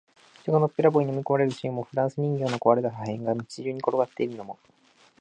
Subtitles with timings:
[0.41, 4.57] 人がのっぺらぼうに飲み込まれるシーンも、フランス人形の壊れた破片が街中に転がっているのも、